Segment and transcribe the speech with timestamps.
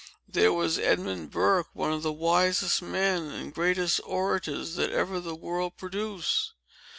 [0.27, 5.35] There was Edmund Burke, one of the wisest men and greatest orators that ever the
[5.35, 6.53] world produced.